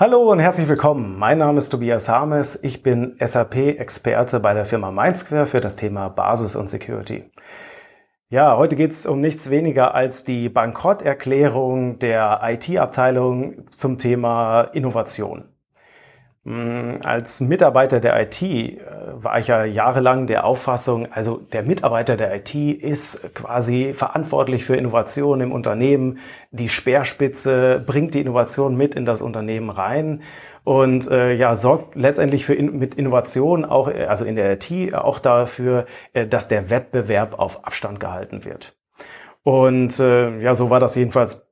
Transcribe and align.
Hallo 0.00 0.30
und 0.30 0.38
herzlich 0.38 0.68
willkommen. 0.68 1.18
Mein 1.18 1.38
Name 1.38 1.58
ist 1.58 1.68
Tobias 1.70 2.08
Harmes. 2.08 2.58
Ich 2.62 2.82
bin 2.82 3.16
SAP-Experte 3.18 4.40
bei 4.40 4.54
der 4.54 4.64
Firma 4.64 4.90
Mindsquare 4.90 5.46
für 5.46 5.60
das 5.60 5.76
Thema 5.76 6.08
Basis 6.08 6.56
und 6.56 6.70
Security. 6.70 7.30
Ja, 8.28 8.56
heute 8.56 8.76
geht 8.76 8.92
es 8.92 9.04
um 9.04 9.20
nichts 9.20 9.50
weniger 9.50 9.92
als 9.92 10.24
die 10.24 10.48
Bankrotterklärung 10.48 11.98
der 11.98 12.40
IT-Abteilung 12.44 13.68
zum 13.72 13.98
Thema 13.98 14.62
Innovation. 14.72 15.49
Hm, 16.44 16.96
als 17.04 17.40
Mitarbeiter 17.40 18.00
der 18.00 18.18
IT 18.22 18.40
äh, 18.42 18.78
war 19.12 19.38
ich 19.38 19.48
ja 19.48 19.64
jahrelang 19.64 20.26
der 20.26 20.46
Auffassung, 20.46 21.12
also 21.12 21.36
der 21.36 21.62
Mitarbeiter 21.62 22.16
der 22.16 22.34
IT 22.34 22.54
ist 22.54 23.34
quasi 23.34 23.92
verantwortlich 23.94 24.64
für 24.64 24.74
Innovation 24.74 25.42
im 25.42 25.52
Unternehmen. 25.52 26.18
Die 26.50 26.70
Speerspitze 26.70 27.82
bringt 27.84 28.14
die 28.14 28.22
Innovation 28.22 28.74
mit 28.74 28.94
in 28.94 29.04
das 29.04 29.20
Unternehmen 29.20 29.68
rein 29.68 30.22
und 30.64 31.10
äh, 31.10 31.34
ja 31.34 31.54
sorgt 31.54 31.94
letztendlich 31.94 32.46
für 32.46 32.54
in, 32.54 32.78
mit 32.78 32.94
Innovation 32.94 33.66
auch 33.66 33.88
äh, 33.88 34.06
also 34.06 34.24
in 34.24 34.36
der 34.36 34.52
IT 34.52 34.94
auch 34.94 35.18
dafür, 35.18 35.84
äh, 36.14 36.26
dass 36.26 36.48
der 36.48 36.70
Wettbewerb 36.70 37.38
auf 37.38 37.66
Abstand 37.66 38.00
gehalten 38.00 38.46
wird. 38.46 38.78
Und 39.42 40.00
äh, 40.00 40.38
ja, 40.40 40.54
so 40.54 40.70
war 40.70 40.80
das 40.80 40.94
jedenfalls 40.94 41.46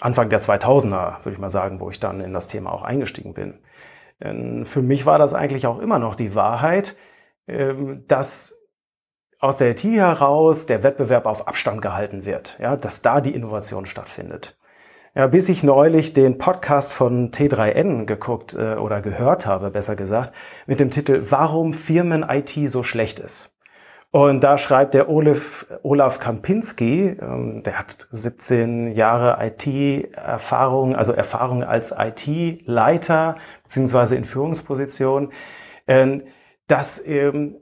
Anfang 0.00 0.30
der 0.30 0.40
2000er, 0.40 1.24
würde 1.24 1.32
ich 1.32 1.38
mal 1.38 1.50
sagen, 1.50 1.80
wo 1.80 1.90
ich 1.90 2.00
dann 2.00 2.22
in 2.22 2.32
das 2.32 2.48
Thema 2.48 2.72
auch 2.72 2.82
eingestiegen 2.82 3.34
bin. 3.34 3.58
Für 4.18 4.82
mich 4.82 5.04
war 5.04 5.18
das 5.18 5.34
eigentlich 5.34 5.66
auch 5.66 5.78
immer 5.78 5.98
noch 5.98 6.14
die 6.14 6.34
Wahrheit, 6.34 6.96
ähm, 7.46 8.04
dass 8.08 8.58
aus 9.38 9.56
der 9.56 9.70
IT 9.70 9.84
heraus 9.84 10.66
der 10.66 10.82
Wettbewerb 10.82 11.26
auf 11.26 11.46
Abstand 11.46 11.82
gehalten 11.82 12.24
wird, 12.24 12.58
ja, 12.58 12.76
dass 12.76 13.02
da 13.02 13.20
die 13.20 13.34
Innovation 13.34 13.86
stattfindet. 13.86 14.58
Ja, 15.14 15.26
bis 15.26 15.48
ich 15.48 15.62
neulich 15.62 16.12
den 16.12 16.36
Podcast 16.36 16.92
von 16.92 17.30
T3N 17.30 18.04
geguckt 18.04 18.54
äh, 18.54 18.74
oder 18.74 19.00
gehört 19.00 19.46
habe, 19.46 19.70
besser 19.70 19.96
gesagt, 19.96 20.32
mit 20.66 20.80
dem 20.80 20.90
Titel 20.90 21.22
Warum 21.30 21.72
Firmen 21.72 22.22
IT 22.28 22.52
so 22.68 22.82
schlecht 22.82 23.20
ist. 23.20 23.55
Und 24.16 24.42
da 24.44 24.56
schreibt 24.56 24.94
der 24.94 25.10
Olaf, 25.10 25.66
Olaf 25.82 26.20
Kampinski, 26.20 27.18
ähm, 27.20 27.62
der 27.62 27.78
hat 27.78 28.08
17 28.10 28.92
Jahre 28.92 29.36
IT-Erfahrung, 29.44 30.96
also 30.96 31.12
Erfahrung 31.12 31.62
als 31.62 31.94
IT-Leiter 31.94 33.36
beziehungsweise 33.64 34.16
in 34.16 34.24
Führungsposition, 34.24 35.32
äh, 35.84 36.20
dass 36.66 37.06
ähm, 37.06 37.56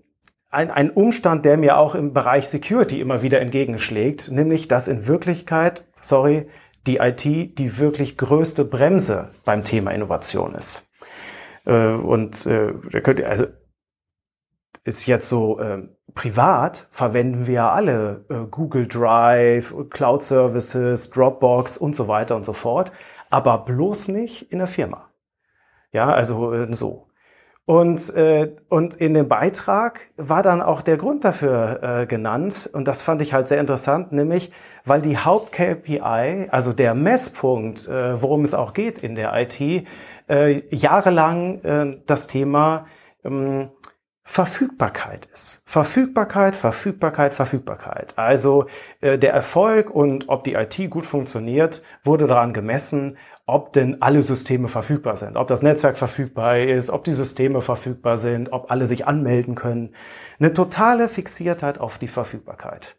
ein, 0.49 0.71
ein 0.71 0.91
Umstand, 0.91 1.45
der 1.45 1.57
mir 1.57 1.77
auch 1.77 1.97
im 1.97 2.13
Bereich 2.13 2.47
Security 2.47 3.01
immer 3.01 3.21
wieder 3.23 3.41
entgegenschlägt, 3.41 4.31
nämlich 4.31 4.69
dass 4.69 4.87
in 4.87 5.09
Wirklichkeit, 5.09 5.85
sorry, 6.01 6.47
die 6.87 6.99
IT 6.99 7.25
die 7.25 7.79
wirklich 7.81 8.17
größte 8.17 8.65
Bremse 8.65 9.31
beim 9.45 9.65
Thema 9.65 9.91
Innovation 9.91 10.55
ist. 10.55 10.89
Äh, 11.67 11.95
und 11.95 12.47
äh, 12.47 13.25
also 13.25 13.47
ist 14.85 15.07
jetzt 15.07 15.29
so 15.29 15.59
äh, 15.59 15.89
privat 16.15 16.87
verwenden 16.91 17.47
wir 17.47 17.65
alle 17.65 18.25
äh, 18.29 18.47
Google 18.51 18.87
Drive, 18.87 19.75
Cloud 19.91 20.23
Services, 20.23 21.11
Dropbox 21.11 21.79
und 21.79 21.97
so 21.97 22.07
weiter 22.07 22.37
und 22.37 22.45
so 22.45 22.53
fort, 22.53 22.93
aber 23.31 23.59
bloß 23.59 24.09
nicht 24.09 24.53
in 24.53 24.59
der 24.59 24.69
Firma. 24.69 25.11
Ja, 25.91 26.13
also 26.13 26.53
äh, 26.53 26.73
so. 26.73 27.09
Und, 27.67 28.15
äh, 28.15 28.55
und 28.69 28.95
in 28.97 29.15
dem 29.15 29.27
Beitrag 29.27 30.11
war 30.19 30.43
dann 30.43 30.61
auch 30.61 30.83
der 30.83 30.99
Grund 30.99 31.25
dafür 31.25 31.83
äh, 31.83 32.07
genannt, 32.07 32.69
und 32.71 32.87
das 32.87 33.01
fand 33.01 33.23
ich 33.23 33.33
halt 33.33 33.49
sehr 33.49 33.59
interessant, 33.59 34.13
nämlich 34.13 34.53
weil 34.85 35.01
die 35.01 35.17
Haupt-KPI, 35.17 36.49
also 36.51 36.75
der 36.75 36.95
Messpunkt, 36.95 37.89
äh, 37.89 38.21
worum 38.21 38.43
es 38.43 38.53
auch 38.53 38.75
geht 38.75 38.99
in 38.99 39.15
der 39.15 39.33
IT, 39.35 39.87
äh, 40.29 40.63
jahrelang 40.75 41.63
äh, 41.63 41.97
das 42.05 42.27
Thema 42.27 42.87
ähm, 43.25 43.71
Verfügbarkeit 44.27 45.27
ist. 45.27 45.63
Verfügbarkeit, 45.67 46.57
Verfügbarkeit, 46.57 47.35
Verfügbarkeit. 47.35 48.17
Also 48.17 48.67
äh, 49.03 49.19
der 49.19 49.35
Erfolg 49.35 49.91
und 49.91 50.31
ob 50.31 50.45
die 50.45 50.55
IT 50.55 50.91
gut 50.91 51.05
funktioniert, 51.05 51.83
wurde 52.03 52.27
daran 52.27 52.55
gemessen, 52.55 53.19
ob 53.47 53.75
denn 53.75 54.01
alle 54.01 54.23
Systeme 54.23 54.69
verfügbar 54.69 55.17
sind, 55.17 55.37
ob 55.37 55.49
das 55.49 55.63
Netzwerk 55.63 55.99
verfügbar 55.99 56.59
ist, 56.59 56.89
ob 56.89 57.05
die 57.05 57.13
Systeme 57.13 57.61
verfügbar 57.61 58.17
sind, 58.17 58.51
ob 58.51 58.71
alle 58.71 58.87
sich 58.87 59.07
anmelden 59.07 59.55
können. 59.55 59.95
Eine 60.41 60.55
totale 60.55 61.11
Fixiertheit 61.11 61.79
auf 61.79 61.99
die 61.99 62.09
Verfügbarkeit 62.09 62.97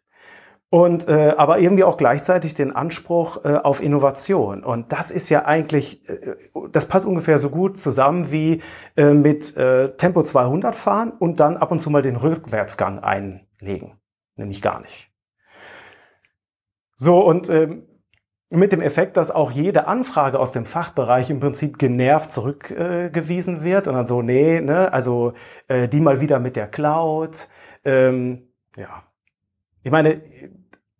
und 0.70 1.08
äh, 1.08 1.34
aber 1.38 1.60
irgendwie 1.60 1.84
auch 1.84 1.98
gleichzeitig 1.98 2.54
den 2.54 2.76
Anspruch 2.76 3.46
äh, 3.46 3.56
auf 3.56 3.82
Innovation. 3.82 4.64
Und 4.64 4.92
das 4.92 5.12
ist 5.12 5.30
ja 5.30 5.46
eigentlich, 5.46 6.08
äh, 6.10 6.36
das 6.72 6.88
passt 6.88 7.06
ungefähr 7.06 7.38
so 7.38 7.50
gut 7.50 7.80
zusammen 7.80 8.32
wie 8.32 8.62
äh, 8.98 9.14
mit 9.14 9.56
äh, 9.58 9.96
Tempo 9.96 10.24
200 10.24 10.76
fahren 10.76 11.12
und 11.12 11.40
dann 11.40 11.58
ab 11.58 11.72
und 11.72 11.80
zu 11.80 11.90
mal 11.90 12.02
den 12.02 12.16
Rückwärtsgang 12.16 13.00
einlegen, 13.00 14.00
nämlich 14.36 14.62
gar 14.62 14.82
nicht. 14.82 15.12
So 16.98 17.20
und 17.20 17.50
äh, 17.50 17.84
mit 18.50 18.72
dem 18.72 18.82
Effekt, 18.82 19.18
dass 19.18 19.32
auch 19.32 19.52
jede 19.52 19.88
Anfrage 19.88 20.40
aus 20.40 20.52
dem 20.52 20.66
Fachbereich 20.66 21.30
im 21.30 21.40
Prinzip 21.40 21.78
genervt 21.78 22.32
zurückgewiesen 22.32 23.60
äh, 23.60 23.64
wird 23.64 23.88
und 23.88 23.96
dann 23.96 24.06
so, 24.06 24.22
nee, 24.22 24.62
ne, 24.62 24.92
also 24.94 25.34
äh, 25.68 25.88
die 25.88 26.00
mal 26.00 26.22
wieder 26.22 26.40
mit 26.40 26.56
der 26.56 26.68
Cloud. 26.68 27.50
Ähm, 27.84 28.50
ja, 28.78 29.04
ich 29.86 29.92
meine, 29.92 30.20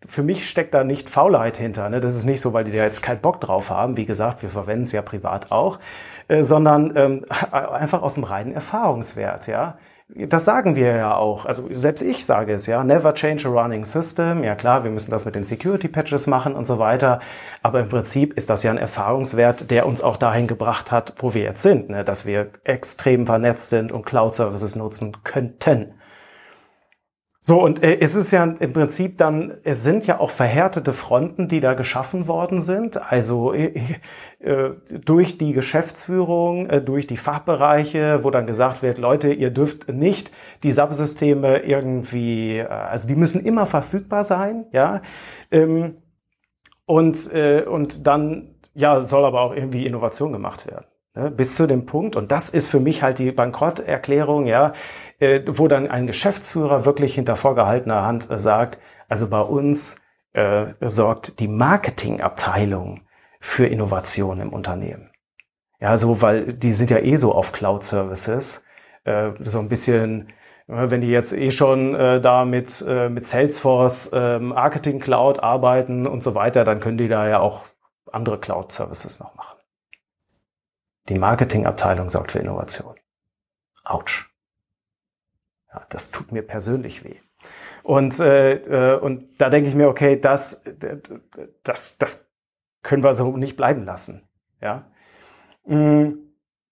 für 0.06 0.22
mich 0.22 0.48
steckt 0.48 0.76
da 0.76 0.84
nicht 0.84 1.10
Faulheit 1.10 1.58
hinter. 1.58 1.90
Ne? 1.90 2.02
Das 2.02 2.16
ist 2.16 2.26
nicht 2.26 2.40
so, 2.40 2.54
weil 2.54 2.66
die 2.66 2.72
da 2.72 2.84
jetzt 2.84 3.02
keinen 3.02 3.20
Bock 3.20 3.42
drauf 3.42 3.72
haben. 3.72 3.98
Wie 3.98 4.06
gesagt, 4.06 4.44
wir 4.44 4.52
verwenden 4.52 4.84
es 4.84 4.92
ja 4.92 5.02
privat 5.02 5.52
auch, 5.52 5.80
äh, 6.28 6.44
sondern 6.44 6.96
ähm, 6.96 7.26
einfach 7.52 8.04
aus 8.04 8.14
dem 8.14 8.26
reinen 8.26 8.54
Erfahrungswert. 8.54 9.48
Ja, 9.48 9.80
das 10.08 10.46
sagen 10.46 10.76
wir 10.76 10.96
ja 10.96 11.16
auch. 11.16 11.48
Also 11.48 11.68
selbst 11.72 12.04
ich 12.04 12.28
sage 12.28 12.54
es 12.54 12.68
ja. 12.68 12.84
Never 12.84 13.16
change 13.16 13.48
a 13.48 13.52
running 13.52 13.86
system. 13.86 14.44
Ja 14.44 14.54
klar, 14.54 14.84
wir 14.84 14.92
müssen 14.92 15.10
das 15.10 15.26
mit 15.26 15.34
den 15.34 15.46
Security 15.46 15.88
Patches 15.88 16.28
machen 16.28 16.54
und 16.54 16.68
so 16.68 16.78
weiter. 16.78 17.22
Aber 17.64 17.80
im 17.80 17.90
Prinzip 17.90 18.34
ist 18.34 18.52
das 18.52 18.62
ja 18.62 18.70
ein 18.70 18.78
Erfahrungswert, 18.78 19.72
der 19.72 19.88
uns 19.88 20.04
auch 20.04 20.18
dahin 20.18 20.46
gebracht 20.46 20.92
hat, 20.92 21.16
wo 21.18 21.34
wir 21.34 21.42
jetzt 21.42 21.64
sind, 21.64 21.90
ne? 21.90 22.04
dass 22.04 22.28
wir 22.28 22.52
extrem 22.66 23.26
vernetzt 23.26 23.72
sind 23.72 23.92
und 23.92 24.06
Cloud 24.06 24.36
Services 24.36 24.76
nutzen 24.76 25.18
könnten. 25.24 25.96
So, 27.48 27.62
und 27.62 27.84
äh, 27.84 28.00
es 28.00 28.16
ist 28.16 28.32
ja 28.32 28.44
im 28.44 28.74
Prinzip 28.74 29.20
dann, 29.20 29.54
es 29.64 29.84
sind 29.84 30.08
ja 30.08 30.20
auch 30.20 30.32
verhärtete 30.32 30.94
Fronten, 30.94 31.48
die 31.48 31.60
da 31.60 31.76
geschaffen 31.76 32.28
worden 32.28 32.60
sind. 32.60 33.00
Also 33.12 33.54
äh, 33.54 33.72
äh, 34.40 34.72
durch 35.06 35.38
die 35.38 35.54
Geschäftsführung, 35.54 36.68
äh, 36.68 36.82
durch 36.82 37.06
die 37.06 37.18
Fachbereiche, 37.18 38.24
wo 38.24 38.32
dann 38.32 38.48
gesagt 38.48 38.82
wird, 38.82 38.98
Leute, 38.98 39.32
ihr 39.32 39.52
dürft 39.52 39.90
nicht 39.90 40.32
die 40.64 40.72
Subsysteme 40.72 41.60
irgendwie, 41.60 42.58
äh, 42.58 42.66
also 42.66 43.08
die 43.08 43.16
müssen 43.16 43.46
immer 43.46 43.68
verfügbar 43.68 44.24
sein, 44.24 44.66
ja. 44.72 45.04
Ähm, 45.52 45.98
und, 46.88 47.32
äh, 47.32 47.62
und 47.62 48.08
dann, 48.08 48.56
ja, 48.74 49.00
soll 49.00 49.24
aber 49.24 49.42
auch 49.42 49.54
irgendwie 49.54 49.86
Innovation 49.86 50.32
gemacht 50.32 50.66
werden. 50.66 50.86
Ne, 51.16 51.32
bis 51.32 51.56
zu 51.56 51.66
dem 51.66 51.86
Punkt, 51.86 52.18
und 52.18 52.32
das 52.32 52.50
ist 52.50 52.68
für 52.68 52.82
mich 52.82 53.02
halt 53.02 53.20
die 53.20 53.32
Bankrotterklärung, 53.32 54.48
ja, 54.48 54.74
äh, 55.20 55.42
wo 55.48 55.70
dann 55.70 55.90
ein 55.90 56.08
Geschäftsführer 56.08 56.86
wirklich 56.86 57.16
hinter 57.16 57.38
vorgehaltener 57.38 58.02
Hand 58.02 58.30
äh, 58.30 58.38
sagt, 58.38 58.82
also 59.08 59.30
bei 59.30 59.40
uns 59.40 59.96
äh, 60.34 60.74
sorgt 60.82 61.40
die 61.40 61.48
Marketingabteilung 61.48 63.02
für 63.40 63.66
Innovation 63.66 64.42
im 64.42 64.52
Unternehmen. 64.52 65.10
Ja, 65.80 65.96
so, 65.96 66.22
weil 66.22 66.52
die 66.52 66.74
sind 66.74 66.90
ja 66.90 66.98
eh 66.98 67.16
so 67.16 67.34
auf 67.34 67.54
Cloud 67.54 67.86
Services, 67.86 68.66
äh, 69.06 69.32
so 69.40 69.60
ein 69.60 69.70
bisschen, 69.70 70.28
äh, 70.68 70.90
wenn 70.90 71.00
die 71.00 71.08
jetzt 71.08 71.32
eh 71.32 71.52
schon 71.52 71.96
äh, 71.96 72.20
da 72.20 72.44
mit, 72.44 72.84
äh, 72.86 73.08
mit 73.08 73.26
Salesforce 73.26 74.12
äh, 74.12 74.40
Marketing 74.40 75.00
Cloud 75.00 75.42
arbeiten 75.42 76.08
und 76.08 76.24
so 76.24 76.36
weiter, 76.36 76.66
dann 76.66 76.82
können 76.82 76.98
die 76.98 77.08
da 77.08 77.26
ja 77.26 77.40
auch 77.40 77.62
andere 78.12 78.38
Cloud 78.38 78.74
Services 78.74 79.22
noch 79.22 79.34
machen. 79.36 79.55
Die 81.10 81.20
Marketingabteilung 81.20 82.10
sorgt 82.10 82.32
für 82.32 82.40
Innovation. 82.40 82.96
Autsch. 83.84 84.32
Ja, 85.72 85.86
das 85.90 86.12
tut 86.12 86.32
mir 86.32 86.42
persönlich 86.42 87.04
weh. 87.04 87.18
Und, 87.84 88.20
äh, 88.20 88.56
äh, 88.56 89.00
und 89.00 89.40
da 89.40 89.50
denke 89.50 89.70
ich 89.70 89.76
mir, 89.76 89.88
okay, 89.88 90.20
das, 90.20 90.64
das, 91.64 91.98
das 91.98 92.28
können 92.82 93.04
wir 93.04 93.14
so 93.14 93.38
nicht 93.38 93.58
bleiben 93.58 93.86
lassen. 93.86 94.28
Ja. 94.62 94.86
Mm. 95.66 96.14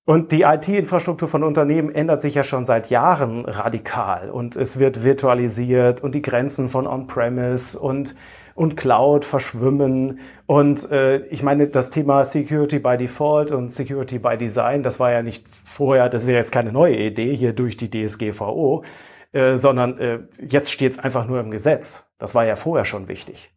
Und 0.05 0.33
die 0.33 0.41
IT-Infrastruktur 0.41 1.29
von 1.29 1.43
Unternehmen 1.43 1.93
ändert 1.93 2.21
sich 2.21 2.35
ja 2.35 2.43
schon 2.43 2.65
seit 2.65 2.89
Jahren 2.89 3.45
radikal 3.45 4.31
und 4.31 4.57
es 4.57 4.77
wird 4.77 5.03
virtualisiert 5.03 6.01
und 6.01 6.13
die 6.13 6.21
Grenzen 6.21 6.67
von 6.67 6.87
On-Premise 6.87 7.79
und 7.79 8.13
und 8.55 8.77
Cloud 8.77 9.25
verschwimmen. 9.25 10.19
Und 10.45 10.91
äh, 10.91 11.25
ich 11.27 11.43
meine, 11.43 11.67
das 11.67 11.89
Thema 11.89 12.23
Security 12.25 12.79
by 12.79 12.97
Default 12.97 13.51
und 13.51 13.71
Security 13.71 14.19
by 14.19 14.37
Design, 14.37 14.83
das 14.83 14.99
war 14.99 15.11
ja 15.11 15.23
nicht 15.23 15.47
vorher, 15.63 16.09
das 16.09 16.23
ist 16.23 16.29
ja 16.29 16.35
jetzt 16.35 16.51
keine 16.51 16.71
neue 16.71 16.97
Idee 16.97 17.35
hier 17.35 17.53
durch 17.53 17.77
die 17.77 17.89
DSGVO. 17.89 18.83
äh, 19.33 19.57
sondern 19.57 19.97
äh, 19.97 20.19
jetzt 20.47 20.71
steht 20.71 20.93
es 20.93 20.99
einfach 20.99 21.25
nur 21.25 21.39
im 21.39 21.51
Gesetz. 21.51 22.07
Das 22.19 22.35
war 22.35 22.45
ja 22.45 22.55
vorher 22.55 22.85
schon 22.85 23.07
wichtig. 23.07 23.51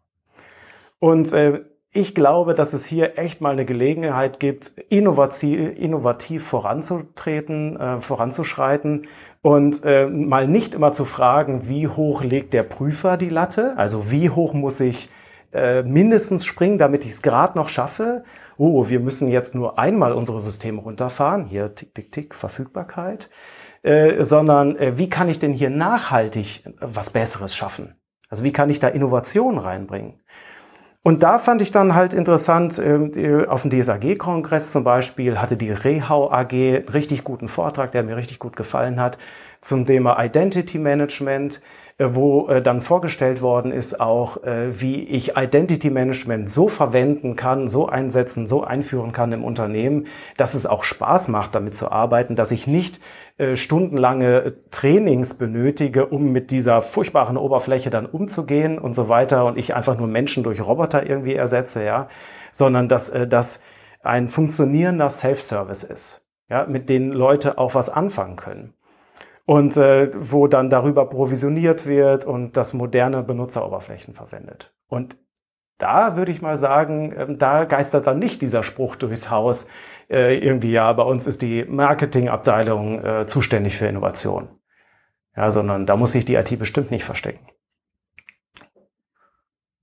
Und 0.99 1.33
äh, 1.33 1.65
ich 1.97 2.15
glaube, 2.15 2.53
dass 2.53 2.75
es 2.75 2.85
hier 2.85 3.19
echt 3.19 3.41
mal 3.41 3.53
eine 3.53 3.65
Gelegenheit 3.65 4.39
gibt, 4.39 4.69
innovativ, 4.91 5.79
innovativ 5.79 6.47
voranzutreten, 6.47 7.81
äh, 7.81 7.99
voranzuschreiten 8.01 9.07
und 9.41 9.83
äh, 9.85 10.07
mal 10.07 10.47
nicht 10.47 10.75
immer 10.75 10.93
zu 10.93 11.07
fragen, 11.07 11.69
wie 11.69 11.89
hoch 11.89 12.23
legt 12.23 12.53
der 12.53 12.65
Prüfer 12.65 13.17
die 13.17 13.31
Latte, 13.31 13.75
also 13.79 14.11
wie 14.11 14.29
hoch 14.29 14.53
muss 14.53 14.81
ich 14.81 15.09
äh, 15.53 15.83
mindestens 15.85 16.45
springen, 16.45 16.77
damit 16.77 17.07
ich 17.07 17.13
es 17.13 17.23
gerade 17.23 17.57
noch 17.57 17.71
schaffe. 17.71 18.25
Oh, 18.59 18.89
wir 18.91 19.01
müssen 19.01 19.29
jetzt 19.29 19.55
nur 19.55 19.79
einmal 19.79 20.13
unsere 20.13 20.41
Systeme 20.41 20.83
runterfahren. 20.83 21.47
Hier 21.47 21.75
tick, 21.75 21.95
tick, 21.95 22.13
tick, 22.13 22.35
Verfügbarkeit. 22.35 23.31
Äh, 23.83 24.23
sondern 24.23 24.77
äh, 24.77 24.99
wie 24.99 25.09
kann 25.09 25.29
ich 25.29 25.39
denn 25.39 25.53
hier 25.53 25.71
nachhaltig 25.71 26.65
was 26.81 27.11
Besseres 27.11 27.55
schaffen? 27.55 27.95
Also 28.29 28.45
wie 28.45 28.53
kann 28.53 28.69
ich 28.69 28.81
da 28.81 28.89
Innovation 28.89 29.59
reinbringen? 29.59 30.21
Und 31.07 31.23
da 31.23 31.39
fand 31.39 31.63
ich 31.63 31.71
dann 31.71 31.95
halt 31.95 32.13
interessant, 32.13 32.81
äh, 32.81 33.47
auf 33.47 33.63
dem 33.63 33.71
DSAG-Kongress 33.71 34.73
zum 34.73 34.83
Beispiel 34.83 35.41
hatte 35.41 35.57
die 35.57 35.71
Rehau 35.71 36.33
AG 36.33 36.53
einen 36.53 36.89
richtig 36.89 37.23
guten 37.23 37.47
Vortrag, 37.47 37.93
der 37.93 38.03
mir 38.03 38.17
richtig 38.17 38.41
gut 38.41 38.57
gefallen 38.57 38.99
hat, 38.99 39.17
zum 39.67 39.87
Thema 39.87 40.23
Identity 40.23 40.79
Management, 40.79 41.61
äh, 41.99 42.09
wo 42.11 42.49
äh, 42.49 42.63
dann 42.63 42.81
vorgestellt 42.81 43.43
worden 43.43 43.73
ist 43.73 44.01
auch, 44.01 44.39
wie 44.45 45.05
ich 45.05 45.37
Identity 45.37 45.91
Management 45.91 46.49
so 46.49 46.69
verwenden 46.69 47.37
kann, 47.37 47.69
so 47.69 47.89
einsetzen, 47.89 48.47
so 48.47 48.63
einführen 48.65 49.13
kann 49.13 49.33
im 49.33 49.45
Unternehmen, 49.45 50.07
dass 50.37 50.55
es 50.55 50.67
auch 50.67 50.85
Spaß 50.85 51.29
macht, 51.29 51.55
damit 51.55 51.75
zu 51.75 51.91
arbeiten, 51.91 52.37
dass 52.37 52.51
ich 52.51 52.67
nicht 52.67 53.01
äh, 53.39 53.55
stundenlange 53.55 54.55
Trainings 54.71 55.35
benötige, 55.35 56.07
um 56.07 56.33
mit 56.33 56.51
dieser 56.51 56.81
furchtbaren 56.81 57.37
Oberfläche 57.37 57.91
dann 57.91 58.07
umzugehen 58.07 58.79
und 58.79 58.95
so 58.95 59.11
weiter 59.11 59.45
und 59.45 59.59
ich 59.59 59.75
einfach 59.75 59.99
nur 59.99 60.07
Menschen 60.07 60.43
durch 60.43 60.63
Roboter 60.63 61.07
irgendwie 61.07 61.35
ersetze, 61.35 61.85
ja, 61.85 62.09
sondern 62.51 62.89
dass 62.89 63.11
äh, 63.11 63.27
das 63.27 63.63
ein 64.03 64.29
funktionierender 64.29 65.11
Self-Service 65.11 65.83
ist, 65.83 66.27
ja, 66.49 66.65
mit 66.65 66.89
denen 66.89 67.13
Leute 67.13 67.59
auch 67.59 67.75
was 67.75 67.91
anfangen 67.91 68.37
können 68.37 68.73
und 69.47 69.77
äh, 69.77 70.11
wo 70.15 70.49
dann 70.49 70.69
darüber 70.69 71.09
provisioniert 71.09 71.87
wird 71.87 72.25
und 72.25 72.57
das 72.57 72.75
moderne 72.75 73.23
Benutzeroberflächen 73.23 74.13
verwendet. 74.13 74.75
Und 74.89 75.17
da 75.79 76.17
würde 76.17 76.33
ich 76.33 76.43
mal 76.43 76.57
sagen, 76.57 77.15
ähm, 77.17 77.39
da 77.39 77.65
geistert 77.65 78.07
dann 78.07 78.19
nicht 78.19 78.43
dieser 78.43 78.63
Spruch 78.63 78.97
durchs 78.97 79.31
Haus, 79.31 79.69
äh, 80.11 80.37
irgendwie, 80.39 80.73
ja, 80.73 80.93
bei 80.93 81.05
uns 81.05 81.27
ist 81.27 81.43
die 81.43 81.65
Marketingabteilung 81.65 83.05
äh, 83.05 83.27
zuständig 83.27 83.77
für 83.77 83.87
Innovation. 83.87 84.49
Ja, 85.37 85.51
sondern 85.51 85.87
da 85.87 85.97
muss 85.97 86.13
sich 86.13 86.25
die 86.25 86.35
IT 86.35 86.59
bestimmt 86.59 86.91
nicht 86.91 87.05
verstecken. 87.05 87.47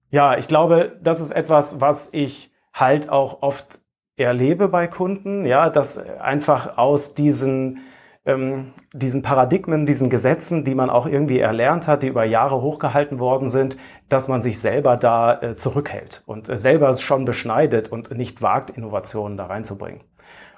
Ja, 0.09 0.37
ich 0.37 0.47
glaube, 0.47 0.99
das 1.01 1.21
ist 1.21 1.31
etwas, 1.31 1.79
was 1.79 2.11
ich 2.13 2.51
halt 2.73 3.09
auch 3.09 3.41
oft 3.41 3.79
erlebe 4.15 4.67
bei 4.67 4.87
Kunden, 4.87 5.45
ja, 5.45 5.69
dass 5.69 5.97
einfach 5.97 6.77
aus 6.77 7.13
diesen 7.13 7.81
ähm, 8.25 8.73
diesen 8.93 9.21
Paradigmen, 9.21 9.85
diesen 9.85 10.09
Gesetzen, 10.09 10.63
die 10.63 10.75
man 10.75 10.89
auch 10.89 11.05
irgendwie 11.05 11.39
erlernt 11.39 11.87
hat, 11.87 12.03
die 12.03 12.07
über 12.07 12.23
Jahre 12.23 12.61
hochgehalten 12.61 13.19
worden 13.19 13.49
sind, 13.49 13.77
dass 14.07 14.27
man 14.27 14.41
sich 14.41 14.59
selber 14.59 14.95
da 14.95 15.41
äh, 15.41 15.55
zurückhält 15.55 16.23
und 16.25 16.49
äh, 16.49 16.57
selber 16.57 16.89
es 16.89 17.01
schon 17.01 17.25
beschneidet 17.25 17.91
und 17.91 18.15
nicht 18.15 18.41
wagt, 18.41 18.69
Innovationen 18.69 19.37
da 19.37 19.47
reinzubringen. 19.47 20.01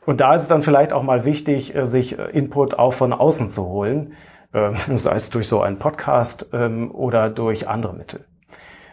Und 0.05 0.21
da 0.21 0.35
ist 0.35 0.43
es 0.43 0.47
dann 0.47 0.61
vielleicht 0.61 0.93
auch 0.93 1.01
mal 1.01 1.25
wichtig, 1.25 1.75
äh, 1.75 1.85
sich 1.85 2.19
äh, 2.19 2.29
Input 2.31 2.77
auch 2.77 2.93
von 2.93 3.13
außen 3.13 3.49
zu 3.49 3.65
holen, 3.65 4.13
ähm, 4.53 4.75
sei 4.93 5.15
es 5.15 5.31
durch 5.31 5.47
so 5.47 5.61
einen 5.61 5.79
Podcast 5.79 6.49
ähm, 6.53 6.91
oder 6.91 7.31
durch 7.31 7.67
andere 7.67 7.95
Mittel. 7.95 8.25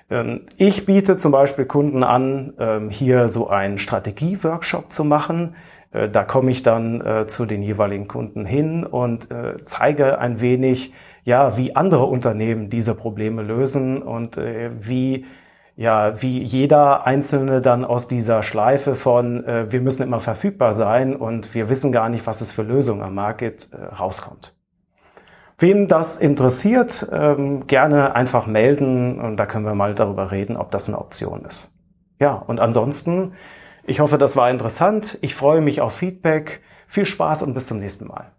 Ähm, 0.09 0.47
ich 0.57 0.87
biete 0.87 1.19
zum 1.19 1.33
Beispiel 1.33 1.67
Kunden 1.67 2.03
an, 2.03 2.89
hier 2.91 3.29
so 3.29 3.49
einen 3.49 3.79
Strategie-Workshop 3.79 4.91
zu 4.91 5.05
machen, 5.05 5.57
da 5.93 6.25
komme 6.25 6.51
ich 6.51 6.63
dann 6.63 7.01
äh, 7.01 7.27
zu 7.27 7.47
den 7.47 7.63
jeweiligen 7.63 8.09
Kunden 8.09 8.47
hin 8.47 8.85
und 8.85 9.31
äh, 9.31 9.57
zeige 9.63 10.19
ein 10.19 10.41
wenig, 10.41 10.93
ja, 11.25 11.57
wie 11.57 11.77
andere 11.77 12.05
Unternehmen 12.05 12.71
diese 12.71 12.95
Probleme 12.95 13.43
lösen 13.43 14.03
und 14.03 14.37
äh, 14.39 14.71
wie 14.73 15.27
ja, 15.75 16.21
wie 16.21 16.43
jeder 16.43 17.07
Einzelne 17.07 17.63
dann 17.63 17.85
aus 17.85 18.07
dieser 18.07 18.43
Schleife 18.43 18.95
von 18.95 19.45
äh, 19.45 19.73
wir 19.73 19.81
müssen 19.81 20.03
immer 20.03 20.21
verfügbar 20.21 20.75
sein 20.75 21.17
und 21.17 21.55
wir 21.55 21.69
wissen 21.71 21.93
gar 21.93 22.09
nicht, 22.09 22.27
was 22.27 22.43
es 22.43 22.53
für 22.53 22.63
Lösungen 22.63 23.03
am 23.03 23.15
Markt 23.15 23.39
gibt, 23.39 23.73
äh, 23.73 23.83
rauskommt. 23.95 24.55
Wem 25.59 25.89
das 25.89 26.17
interessiert, 26.17 27.09
ähm, 27.13 27.67
gerne 27.67 28.15
einfach 28.15 28.47
melden 28.47 29.21
und 29.21 29.37
da 29.37 29.47
können 29.47 29.65
wir 29.65 29.75
mal 29.75 29.95
darüber 29.95 30.31
reden, 30.31 30.57
ob 30.57 30.71
das 30.71 30.89
eine 30.89 30.99
Option 30.99 31.45
ist. 31.45 31.75
Ja, 32.19 32.35
und 32.35 32.61
ansonsten 32.61 33.33
ich 33.85 34.01
hoffe, 34.01 34.19
das 34.19 34.37
war 34.37 34.51
interessant. 34.51 35.19
Ich 35.23 35.35
freue 35.35 35.61
mich 35.61 35.81
auf 35.81 35.95
Feedback. 35.95 36.63
Viel 36.87 37.07
Spaß 37.07 37.43
und 37.43 37.55
bis 37.55 37.67
zum 37.67 37.79
nächsten 37.79 38.07
Mal. 38.07 38.33